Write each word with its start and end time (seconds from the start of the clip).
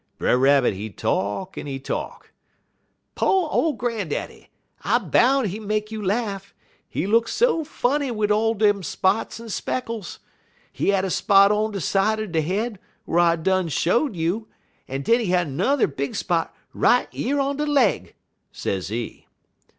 Brer 0.17 0.35
Rabbit, 0.35 0.73
he 0.73 0.89
talk, 0.89 1.59
en 1.59 1.67
he 1.67 1.77
talk: 1.79 2.31
"'Po' 3.13 3.49
ole 3.49 3.73
grandaddy! 3.77 4.49
I 4.83 4.97
boun' 4.97 5.45
he 5.45 5.59
make 5.59 5.91
you 5.91 6.03
laff, 6.03 6.55
he 6.89 7.05
look 7.05 7.27
so 7.27 7.63
funny 7.63 8.09
wid 8.09 8.31
all 8.31 8.55
dem 8.55 8.81
spots 8.81 9.39
en 9.39 9.47
speckles. 9.49 10.17
He 10.73 10.89
had 10.89 11.07
spot 11.11 11.51
on 11.51 11.69
de 11.69 11.79
side 11.81 12.19
er 12.19 12.25
de 12.25 12.41
head, 12.41 12.79
whar 13.05 13.19
I 13.19 13.35
done 13.35 13.67
show 13.67 14.09
you, 14.09 14.47
en 14.87 15.03
den 15.03 15.19
he 15.19 15.27
had 15.27 15.49
n'er 15.51 15.85
big 15.85 16.15
spot 16.15 16.51
right 16.73 17.07
yer 17.13 17.39
on 17.39 17.57
de 17.57 17.67
leg,' 17.67 18.15
sezee." 18.51 19.27